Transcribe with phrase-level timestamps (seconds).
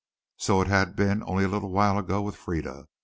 [0.37, 2.87] So had it been only a little while ago with Frieda.